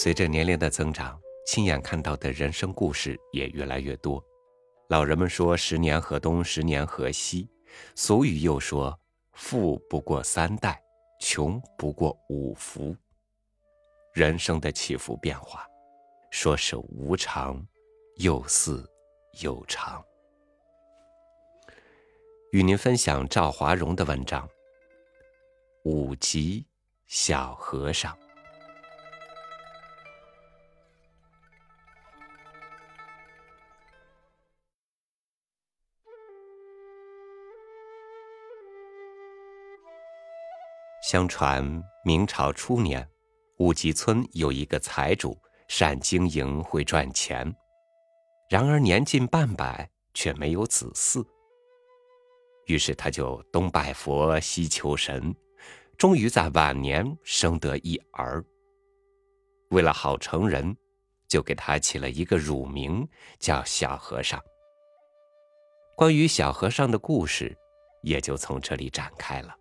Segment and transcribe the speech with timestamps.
[0.00, 4.24] 随着年龄的增长，亲眼看到的人生故事也越来越多。
[4.90, 7.48] 老人们说“十年河东，十年河西”，
[7.96, 8.96] 俗语又说
[9.34, 10.80] “富不过三代，
[11.20, 12.96] 穷不过五福”。
[14.14, 15.66] 人生的起伏变化，
[16.30, 17.60] 说是无常，
[18.18, 18.88] 又似
[19.42, 20.00] 有常。
[22.52, 24.46] 与您分享赵华荣的文章
[25.82, 26.64] 《五级
[27.08, 28.14] 小和尚》。
[41.08, 41.64] 相传
[42.04, 43.08] 明朝初年，
[43.60, 47.50] 五吉村有一个财主，善经营，会赚钱。
[48.50, 51.26] 然而年近半百，却没有子嗣。
[52.66, 55.34] 于是他就东拜佛，西求神，
[55.96, 58.44] 终于在晚年生得一儿。
[59.70, 60.76] 为了好成人，
[61.26, 64.38] 就给他起了一个乳名，叫小和尚。
[65.96, 67.56] 关于小和尚的故事，
[68.02, 69.54] 也就从这里展开了。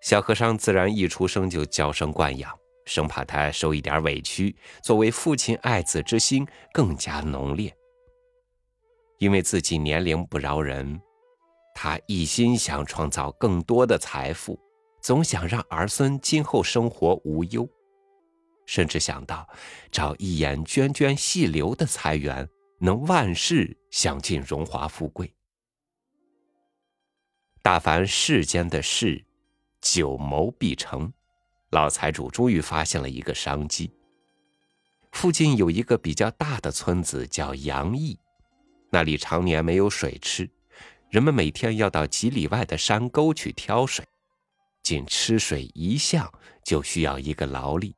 [0.00, 7.74] 小和尚自然一出生就娇生惯养，生怕他受一点委屈，作为父亲爱子之心更加浓烈。
[9.18, 10.98] 因为自己年龄不饶人，
[11.74, 14.58] 他一心想创造更多的财富，
[15.02, 17.68] 总想让儿孙今后生活无忧，
[18.64, 19.46] 甚至想到
[19.92, 22.48] 找一眼涓涓细流的财源，
[22.78, 25.30] 能万事享尽荣华富贵。
[27.60, 29.26] 大凡世间的事。
[29.80, 31.12] 久谋必成，
[31.70, 33.90] 老财主终于发现了一个商机。
[35.12, 38.18] 附近有一个比较大的村子，叫杨邑，
[38.90, 40.48] 那里常年没有水吃，
[41.08, 44.04] 人们每天要到几里外的山沟去挑水，
[44.82, 46.32] 仅吃水一项
[46.64, 47.94] 就需要一个劳力。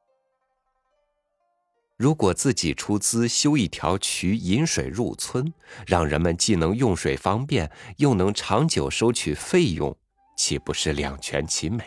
[1.98, 5.52] 如果自己出资修一条渠引水入村，
[5.86, 9.96] 让人们既能用水方便，又能长久收取费用。
[10.42, 11.84] 岂不是两全其美？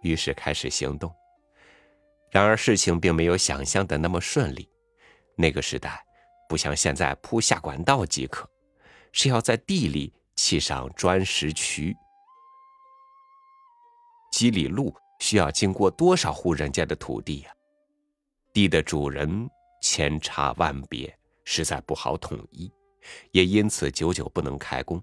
[0.00, 1.14] 于是开始行动。
[2.30, 4.66] 然而事情并没有想象的那么顺利。
[5.36, 6.02] 那个时代
[6.48, 8.48] 不像现在铺下管道即可，
[9.12, 11.94] 是要在地里砌上砖石渠。
[14.32, 17.52] 几里路需要经过多少户人家的土地呀？
[18.54, 19.46] 地的主人
[19.82, 21.14] 千差万别，
[21.44, 22.72] 实在不好统一，
[23.32, 24.98] 也因此久久不能开工。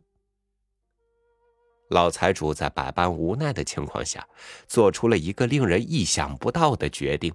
[1.89, 4.27] 老财主在百般无奈的情况下，
[4.67, 7.33] 做出了一个令人意想不到的决定：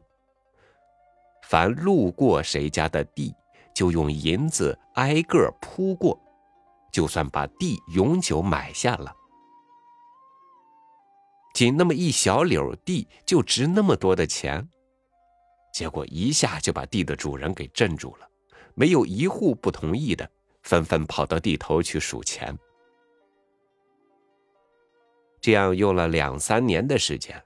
[1.42, 3.34] 凡路过谁家的地，
[3.75, 6.19] 就用银子挨个铺过，
[6.93, 9.12] 就算把地永久买下了。
[11.53, 14.69] 仅那么一小绺地，就值那么多的钱。
[15.72, 18.28] 结果一下就把地的主人给镇住了，
[18.75, 20.31] 没有一户不同意的，
[20.62, 22.56] 纷纷跑到地头去数钱。
[25.44, 27.38] 这样用了两三年的时间，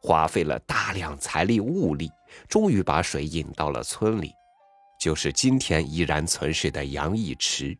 [0.00, 2.10] 花费了大量财力物力，
[2.48, 4.32] 终于把水引到了村里，
[4.98, 7.76] 就是今天依然存世的杨义池。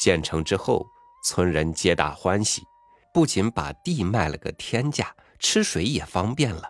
[0.00, 0.84] 建成之后，
[1.22, 2.64] 村人皆大欢喜，
[3.14, 6.68] 不仅把地卖了个天价，吃水也方便了。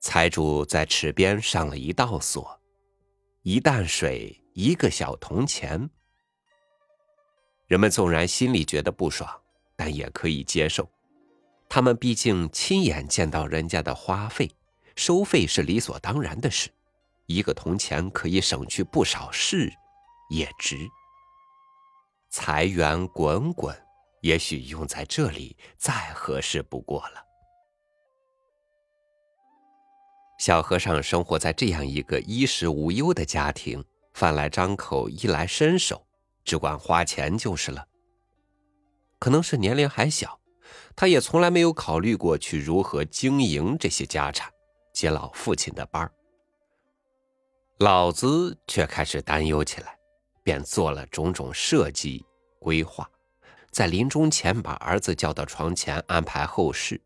[0.00, 2.60] 财主在池边上了一道锁，
[3.42, 5.88] 一担水一个小铜钱。
[7.66, 9.28] 人们纵然心里觉得不爽，
[9.74, 10.88] 但也可以接受。
[11.68, 14.50] 他们毕竟亲眼见到人家的花费，
[14.94, 16.70] 收费是理所当然的事。
[17.26, 19.72] 一个铜钱可以省去不少事，
[20.30, 20.76] 也值。
[22.30, 23.76] 财源滚滚，
[24.20, 27.24] 也许用在这里再合适不过了。
[30.38, 33.84] 小和尚生活在这样一个衣食无忧的家庭，
[34.14, 36.05] 饭来张口，衣来伸手。
[36.46, 37.86] 只管花钱就是了。
[39.18, 40.40] 可能是年龄还小，
[40.94, 44.50] 他也从来没有考虑过去如何经营这些家产，
[44.94, 46.10] 接老父亲的班
[47.78, 49.98] 老子却开始担忧起来，
[50.42, 52.24] 便做了种种设计
[52.58, 53.10] 规划，
[53.70, 56.98] 在临终前把儿子叫到床前，安排后事。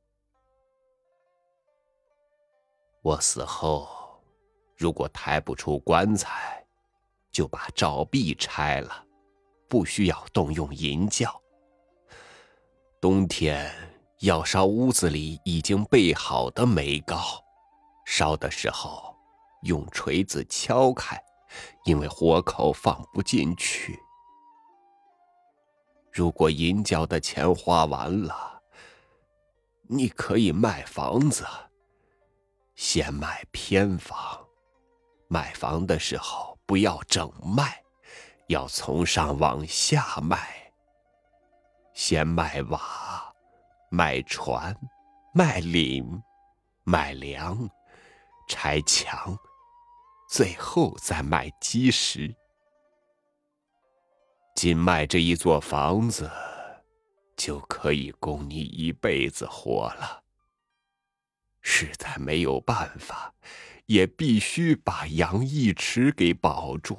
[3.03, 3.89] 我死后，
[4.77, 6.65] 如果抬不出棺材，
[7.33, 9.07] 就把照壁拆了。
[9.71, 11.41] 不需要动用银轿。
[13.01, 13.73] 冬天
[14.19, 17.23] 要烧屋子里已经备好的煤膏，
[18.05, 19.17] 烧的时候
[19.63, 21.17] 用锤子敲开，
[21.85, 23.97] 因为火口放不进去。
[26.13, 28.61] 如果银角的钱花完了，
[29.89, 31.47] 你可以卖房子，
[32.75, 34.17] 先卖偏房。
[35.29, 37.85] 买房的时候不要整卖，
[38.51, 40.73] 要从上往下卖。
[41.95, 43.33] 先卖瓦，
[43.91, 44.77] 卖船，
[45.33, 46.21] 卖岭，
[46.83, 47.71] 卖粮，
[48.49, 49.39] 拆墙，
[50.29, 52.35] 最后再卖基石。
[54.57, 56.29] 仅卖这一座房子，
[57.37, 60.25] 就可以供你一辈子活了。
[61.63, 63.33] 实在没有办法。
[63.87, 66.97] 也必须把杨义池给保住。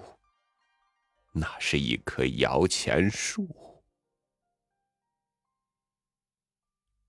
[1.34, 3.48] 那是一棵摇钱树。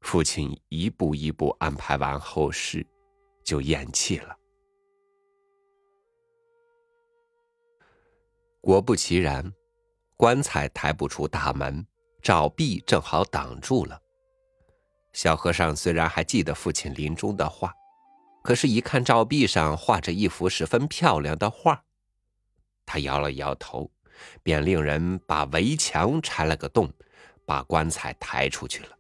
[0.01, 2.87] 父亲一步一步安排完后事，
[3.45, 4.37] 就咽气了。
[8.61, 9.53] 果不其然，
[10.17, 11.85] 棺材抬不出大门，
[12.21, 14.01] 照壁正好挡住了。
[15.13, 17.75] 小和尚虽然还记得父亲临终的话。
[18.45, 21.85] 可是，一看照壁上画着一幅十分漂亮的画，
[22.85, 23.89] 他摇了摇头，
[24.43, 26.93] 便令人把围墙拆了个洞，
[27.47, 28.99] 把棺材抬出去了。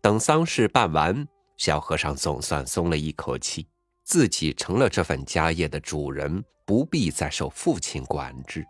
[0.00, 3.68] 等丧事办完，小和尚总算松了一口气，
[4.04, 8.64] 自己成了这份家业的主人，不必再受父亲管制。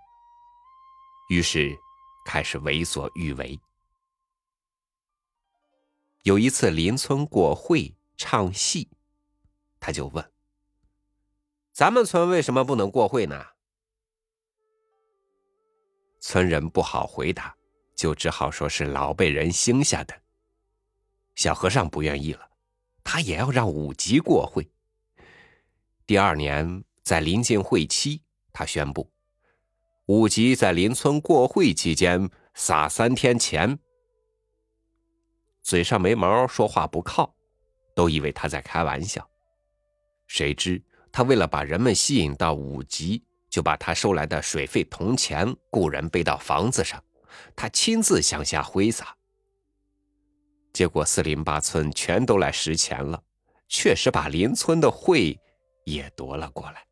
[1.29, 1.77] 于是，
[2.25, 3.59] 开始为所欲为。
[6.23, 8.89] 有一次，邻村过会唱戏。
[9.79, 10.33] 他就问
[11.73, 13.45] ：“咱们村为什么不能过会呢？”
[16.20, 17.55] 村人不好回答，
[17.94, 20.15] 就只好说是老辈人兴下的。
[21.35, 22.49] 小和尚不愿意了，
[23.05, 24.69] 他也要让五级过会。
[26.06, 28.23] 第二年，在临近会期，
[28.53, 29.11] 他宣布：
[30.06, 33.79] 五级在邻村过会期间撒三天钱。
[35.62, 37.35] 嘴上没毛，说话不靠，
[37.94, 39.29] 都以为他在开玩笑。
[40.26, 40.82] 谁知
[41.12, 47.03] 他为了把人们吸引到五级，就把他收来的水费铜钱雇人背到房子上，
[47.56, 49.17] 他亲自向下挥洒。
[50.73, 53.23] 结果四邻八村全都来拾钱了，
[53.69, 55.39] 确实把邻村的会
[55.85, 56.87] 也夺了过来。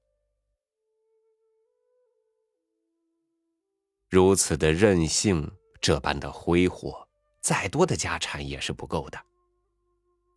[4.08, 5.50] 如此的任性，
[5.80, 7.06] 这般的挥霍，
[7.40, 9.18] 再多的家产也是不够的。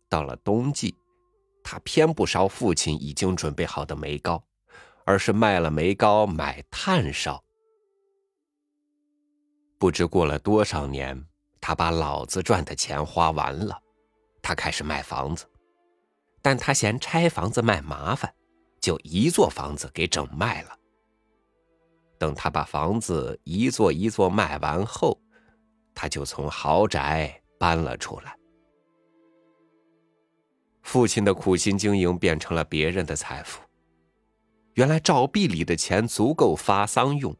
[0.08, 0.94] 到了冬季。
[1.62, 4.42] 他偏不烧父亲已经准备好的煤膏，
[5.10, 7.42] 而是卖了煤膏买炭烧。
[9.76, 11.26] 不知过了多少年，
[11.60, 13.76] 他把老子赚的钱花完了，
[14.40, 15.44] 他开始卖房子，
[16.40, 18.32] 但他嫌拆房子卖麻烦，
[18.80, 20.78] 就一座房子给整卖了。
[22.16, 25.20] 等他把房子一座一座卖完后，
[25.92, 28.36] 他就从豪宅搬了出来。
[30.82, 33.60] 父亲的苦心经营变成了别人的财富。
[34.80, 37.36] 原来照壁里的钱足够发丧用，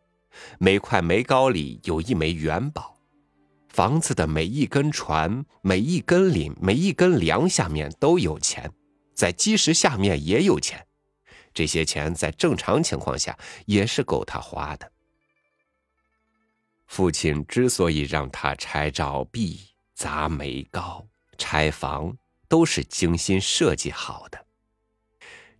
[0.58, 2.98] 每块煤膏里有一枚元宝，
[3.70, 8.70] 房子的每一根船、每一根檩、每一根梁下面都有钱，
[9.14, 10.86] 在基石下面也有钱。
[11.54, 14.92] 这些钱在正常情况下也是够他花的。
[16.88, 19.58] 父亲之所以让他拆照壁、
[19.94, 21.06] 砸煤膏、
[21.38, 22.14] 拆房。
[22.50, 24.44] 都是精心设计好的，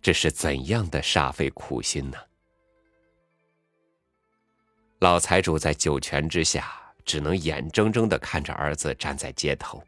[0.01, 2.17] 这是怎样的煞费苦心呢？
[4.99, 6.73] 老财主在九泉之下，
[7.05, 9.83] 只能眼睁睁的看着儿子站在街头。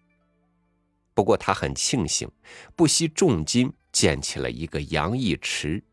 [1.16, 2.32] 不过他很庆幸，
[2.76, 5.84] 不惜重金建起了一个杨义池，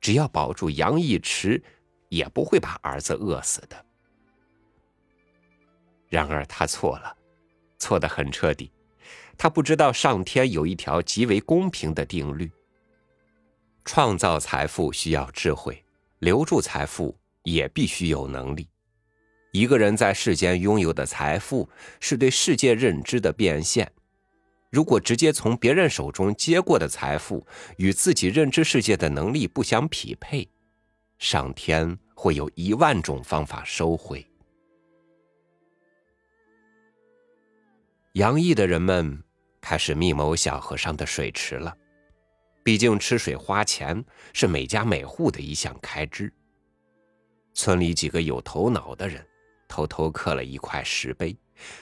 [0.00, 1.62] 只要保住杨义池，
[2.08, 3.84] 也不会把儿子饿死的。
[6.08, 7.16] 然而他错了，
[7.78, 8.70] 错得很彻底。
[9.38, 12.50] 他不知道上天有一条极为公平的定律：
[13.84, 15.84] 创造财富需要智慧，
[16.18, 18.68] 留住财富也必须有能力。
[19.52, 21.68] 一个人在世间拥有的财富，
[22.00, 23.90] 是对世界认知的变现。
[24.70, 27.46] 如果直接从别人手中接过的财富
[27.76, 30.48] 与自己认知世界的能力不相匹配，
[31.18, 34.24] 上天会有一万种方法收回。
[38.12, 39.22] 洋溢的人们。
[39.62, 41.76] 开始密谋小和尚的水池了，
[42.62, 46.32] 毕竟吃水花钱是每家每户的一项开支。
[47.54, 49.26] 村里几个有头脑的人
[49.68, 51.36] 偷偷刻了一块石碑，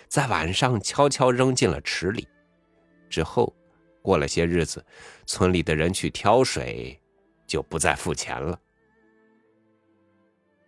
[0.08, 2.26] 在晚上悄悄扔进了池里。
[3.11, 3.54] 之后，
[4.02, 4.85] 过了些日子，
[5.26, 7.00] 村里的人去挑水，
[7.47, 8.58] 就不再付钱了。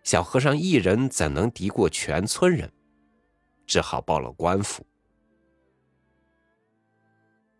[0.03, 2.71] 小和尚一人怎能敌过全村人？
[3.67, 4.85] 只好报了官府。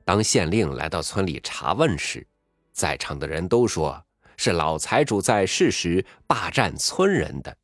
[0.03, 2.25] 当县令来到村里查问时，
[2.81, 4.03] 在场的人都说
[4.37, 7.55] 是老财主在世时霸占村人的。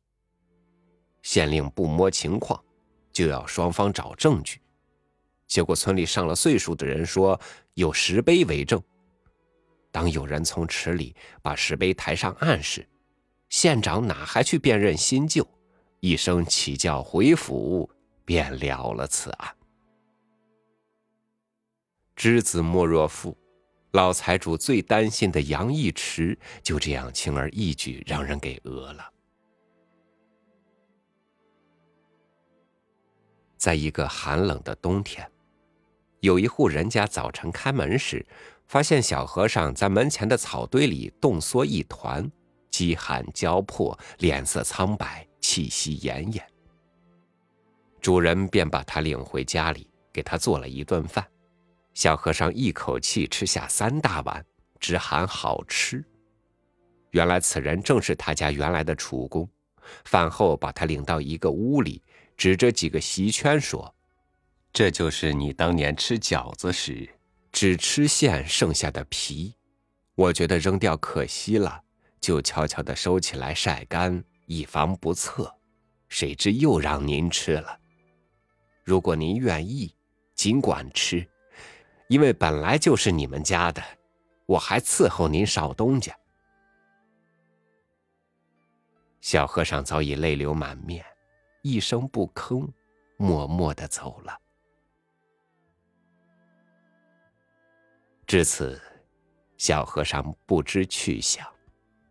[1.22, 2.62] 县令不摸情况，
[3.12, 4.60] 就要双方找证据。
[5.48, 7.40] 结果村里上了岁数的人说
[7.74, 8.80] 有石碑为证。
[9.90, 12.86] 当有人从池里把石碑抬上岸时，
[13.48, 15.44] 县长哪还去辨认新旧？
[15.98, 17.90] 一声起叫回府，
[18.24, 19.52] 便了了此案。
[22.14, 23.36] 知子莫若父，
[23.98, 29.12] 老财主最担心的杨义池就这样轻而易举让人给讹了。
[33.56, 35.28] 在一个寒冷的冬天，
[36.20, 38.24] 有一户人家早晨开门时，
[38.68, 42.30] 发现小和尚在门前的草堆里冻缩一团，
[42.70, 46.40] 饥寒交迫，脸色苍白，气息奄奄。
[48.00, 51.26] 主人便把他领回家里，给他做了一顿饭。
[51.98, 54.46] 小和尚一口气吃下三大碗，
[54.78, 56.04] 直喊好吃。
[57.10, 59.50] 原来此人正是他家原来的厨工。
[60.04, 62.00] 饭后把他领到一个屋里。
[62.36, 63.92] 指着几个席圈说
[64.72, 67.08] ：“这就是你当年吃饺子时
[67.50, 69.52] 只吃馅剩下的皮，
[70.14, 71.82] 我觉得扔掉可惜了，
[72.20, 75.52] 就悄悄地收起来晒干，以防不测。
[76.08, 77.76] 谁知又让您吃了。
[78.84, 79.92] 如果您愿意，
[80.36, 81.28] 尽管吃，
[82.08, 83.82] 因为本来就是你们家的，
[84.46, 86.14] 我还伺候您少东家。”
[89.20, 91.04] 小和尚早已泪流满面。
[91.62, 92.68] 一声不吭，
[93.16, 94.38] 默默的走了。
[98.26, 98.80] 至此，
[99.56, 101.46] 小和尚不知去向。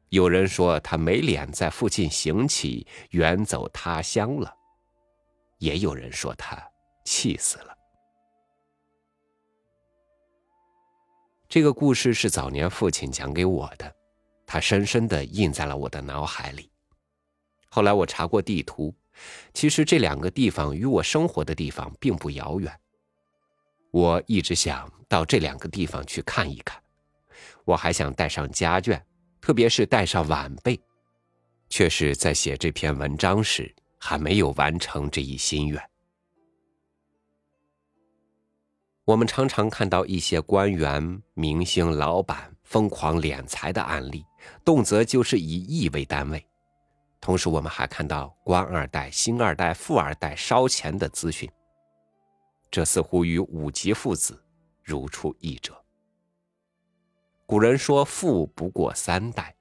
[0.10, 4.54] 有人说他没脸在附近行乞，远走他乡了；
[5.60, 6.62] 也有人说他
[7.06, 7.77] 气死了。
[11.50, 13.94] 这个故事是早年父亲讲给我的，
[14.46, 16.70] 他深深的印在了我的脑海里。
[17.70, 18.94] 后来我查过地图。
[19.52, 22.72] 其实这两个地方与我生活的地方并不遥远，
[23.90, 26.80] 我一直想到这两个地方去看一看。
[27.66, 29.02] 我还想带上家眷，
[29.42, 30.80] 特别是带上晚辈，
[31.68, 35.82] 却是在写这篇文章时还没有完成这一心愿。
[39.08, 44.26] 我们常常看到一些官员、明星、老板疯狂敛财的案例，
[44.66, 46.46] 动辄就是以亿为单位。
[47.22, 51.50] 同时，我们还看到官二代、星二代、富二代烧钱的资讯，
[52.70, 54.44] 这似乎与五级父子
[54.84, 55.74] 如出一辙。
[57.46, 59.56] 古人说“富不过三代”，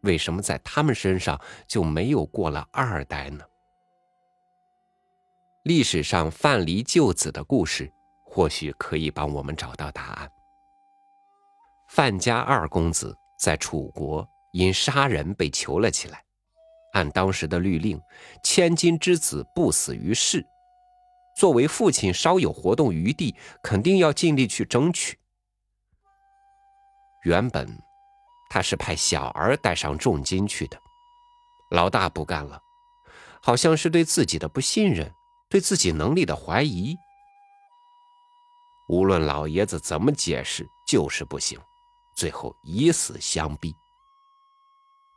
[0.00, 1.38] 为什么在他们身上
[1.68, 3.44] 就没有过了二代呢？
[5.64, 7.92] 历史上范蠡救子的故事，
[8.34, 10.32] 或许可以帮我们找到答案。
[11.86, 16.24] 范家二公子在楚国因杀人被囚了起来。
[16.94, 18.00] 按当时的律令，
[18.42, 20.46] 千金之子不死于世。
[21.36, 25.18] 作为父亲，稍有活动余地，肯定要尽力去争取。
[27.24, 27.68] 原本
[28.48, 30.78] 他是派小儿带上重金去的，
[31.70, 32.58] 老大不干了，
[33.42, 35.12] 好像是对自己的不信任，
[35.50, 36.96] 对自己能力的怀疑。
[38.92, 41.58] 无论老爷子怎么解释，就是不行，
[42.14, 43.74] 最后以死相逼。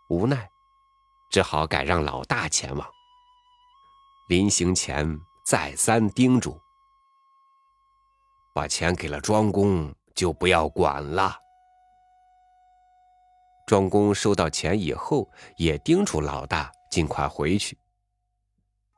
[0.07, 0.49] 无奈。
[1.29, 2.89] 只好改让老大前往。
[4.29, 6.57] 临行前再三叮嘱
[8.55, 11.37] ：“把钱给了庄公，就不要管了。”
[13.67, 17.77] 庄公收到钱以后，也叮嘱老大尽快回去。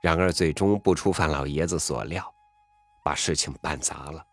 [0.03, 2.31] 然而，最终不出范老爷子所料，
[3.03, 4.23] 把事情办砸了。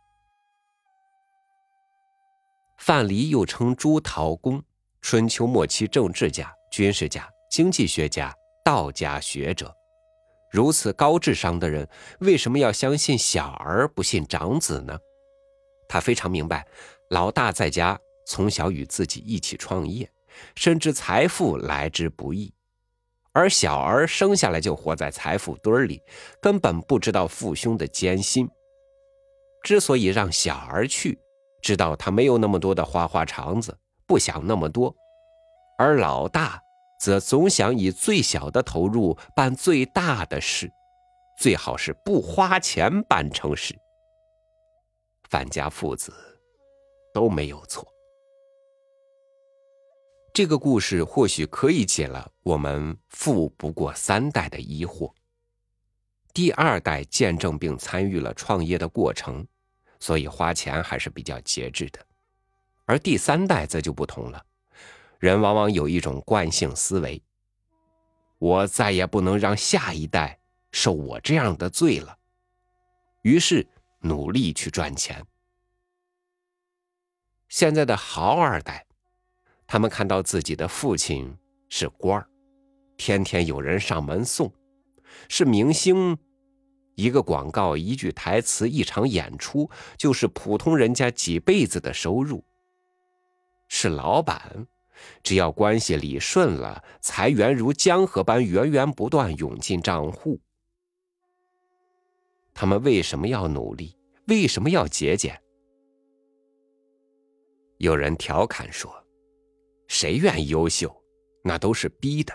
[2.78, 4.62] 范蠡又称朱陶公，
[5.00, 7.28] 春秋末期政治家、军事家。
[7.50, 9.72] 经济学家、道家学者，
[10.50, 11.88] 如此高智商的人，
[12.18, 14.98] 为什么要相信小儿不信长子呢？
[15.88, 16.66] 他非常明白，
[17.10, 20.10] 老大在家从小与自己一起创业，
[20.56, 22.52] 深知财富来之不易，
[23.30, 26.02] 而小儿生下来就活在财富堆里，
[26.42, 28.50] 根本不知道父兄的艰辛。
[29.62, 31.16] 之所以让小儿去，
[31.64, 33.74] 知道他没有那么多的花花肠子，
[34.06, 34.94] 不想那么多，
[35.78, 36.60] 而老大。
[37.00, 40.70] 则总想以最小的投入办最大的事，
[41.38, 43.76] 最好是不花钱办成事。
[45.28, 46.14] 范家父子
[47.12, 47.86] 都没有错。
[50.32, 55.12] 这个故事或许可以解了我们“富不过三代”的疑惑。
[56.32, 59.46] 第二代见证并参与了创业的过程，
[60.04, 61.98] 所以花钱还是比较节制的。
[62.84, 64.44] 而第三代则就不同了，
[65.18, 67.22] 人往往有一种惯性思维：
[68.38, 70.38] 我再也不能让下一代
[70.72, 72.18] 受我这样的罪了，
[73.22, 73.66] 于是
[74.02, 75.24] 努力去赚钱。
[77.48, 78.84] 现在的豪二代，
[79.66, 81.34] 他们看到自己的父亲
[81.70, 82.28] 是官儿，
[82.98, 84.52] 天天有人上门送，
[85.30, 86.18] 是明星。
[86.94, 92.44] 一个广告，一句台词，一场演出，就是普通人家几辈子的收入。
[93.68, 94.66] 是老板，
[95.22, 100.40] 只要关系理顺了，财源如江河般源源不断涌进账户。
[102.52, 103.96] 他们为什么要努力？
[104.28, 105.36] 为什么要节俭？
[107.78, 108.94] 有人调侃说
[109.88, 110.94] ：“谁愿意优秀？
[111.42, 112.32] 那都是逼的。”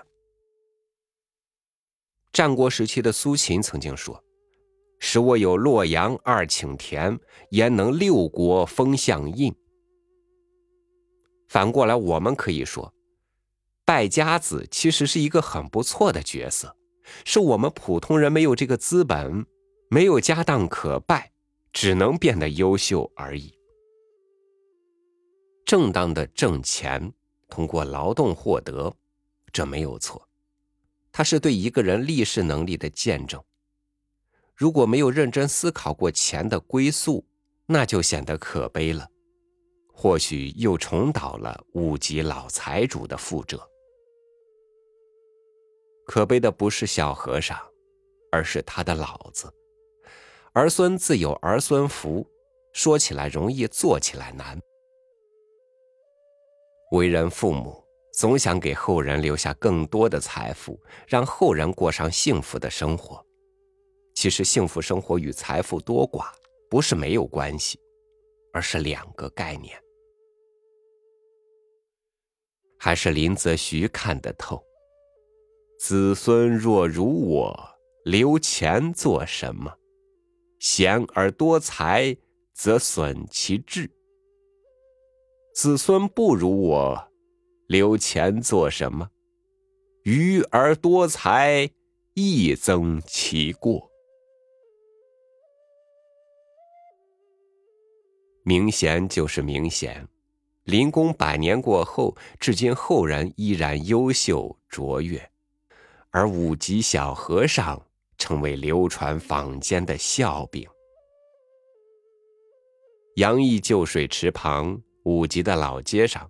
[2.33, 4.21] 战国时期的苏秦曾经说。
[4.99, 7.19] 使我有洛阳二顷田，
[7.51, 9.55] 焉能六国封相印？
[11.47, 12.93] 反过来，我们可以说，
[13.85, 16.75] 败家子其实是一个很不错的角色，
[17.25, 19.45] 是我们普通人没有这个资本，
[19.89, 21.31] 没有家当可败，
[21.73, 23.57] 只能变得优秀而已。
[25.65, 27.11] 正当的挣钱，
[27.47, 28.93] 通过劳动获得，
[29.51, 30.27] 这没有错，
[31.11, 33.43] 它是对一个人立世能力的见证。
[34.59, 37.25] 如果没有认真思考过钱的归宿，
[37.65, 39.07] 那就显得可悲了。
[39.93, 43.57] 或许又重蹈了五级老财主的覆辙。
[46.05, 47.57] 可悲的不是小和尚，
[48.33, 49.49] 而是他的老子。
[50.51, 52.27] 儿孙自有儿孙福，
[52.73, 54.59] 说起来容易，做起来难。
[56.91, 63.25] 为人父母，总想给后人留下更多的财富，让后人过上幸福的生活。
[64.21, 66.25] 其实，幸福生活与财富多寡
[66.69, 67.79] 不是没有关系，
[68.51, 69.81] 而是两个概念。
[72.77, 74.61] 还是林则徐看得透。
[75.79, 77.57] 子孙若如我，
[78.03, 79.73] 留钱做什么？
[80.59, 82.13] 贤而多财，
[82.53, 83.89] 则损其志。
[85.55, 87.11] 子孙不如我，
[87.67, 89.11] 留钱做什么？
[90.03, 91.71] 愚而多财，
[92.15, 93.88] 亦增其过。
[98.43, 100.07] 明贤就是明贤，
[100.63, 105.29] 林公百年过后，至今后人依然优秀卓越，
[106.09, 107.79] 而五级小和尚
[108.17, 110.67] 成为流传坊间的笑柄。
[113.17, 116.29] 杨毅旧水池旁五级的老街上，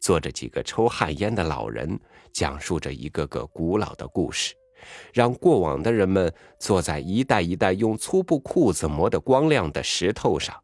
[0.00, 1.98] 坐着几个抽旱烟的老人，
[2.32, 4.54] 讲述着一个个古老的故事，
[5.12, 10.54] 让过往的人们坐在一代一代用粗布裤子磨得光亮的石头上。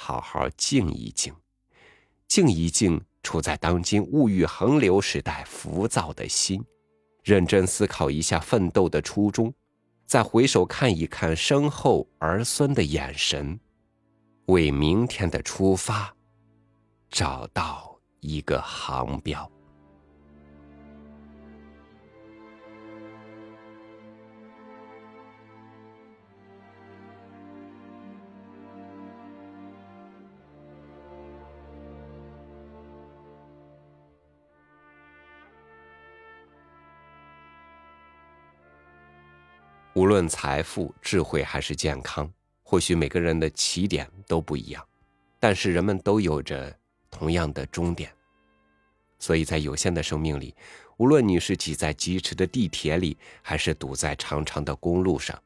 [0.00, 1.34] 好好静一静，
[2.28, 6.64] 静一静，处在当今物欲横流时代浮躁的心，
[7.24, 9.52] 认真思考一下奋斗的初衷，
[10.06, 13.58] 再回首看一看身后儿孙的眼神，
[14.46, 16.14] 为明天的出发
[17.10, 19.50] 找到一个航标。
[39.98, 42.32] 无论财富、智慧还是健康，
[42.62, 44.86] 或许每个人的起点都不一样，
[45.40, 46.72] 但是人们都有着
[47.10, 48.14] 同样的终点。
[49.18, 50.54] 所以在有限的生命里，
[50.98, 55.36] 无论你是挤在疾驰的地铁里，还是堵在长长的公路上，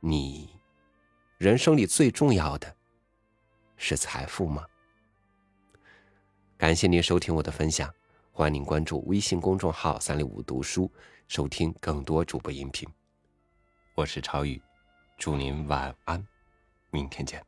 [0.00, 0.50] 你
[1.36, 2.74] 人生里最重要的
[3.76, 4.66] 是财富吗？
[6.56, 7.88] 感谢您收听我的分享，
[8.32, 10.90] 欢迎您关注微信公众号“三六五读书”，
[11.28, 12.97] 收听更多主播音频。
[13.98, 14.62] 我是超宇，
[15.16, 16.24] 祝您晚安，
[16.92, 17.44] 明天见。